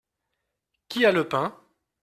Qui 0.89 1.05
a 1.05 1.11
le 1.11 1.29
pain? 1.29 1.55